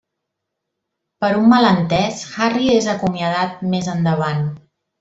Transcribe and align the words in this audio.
Per 1.25 1.29
un 1.41 1.45
malentès, 1.51 2.23
Harry 2.47 2.71
és 2.79 2.89
acomiadat 2.97 3.63
més 3.77 3.93
endavant. 3.97 4.43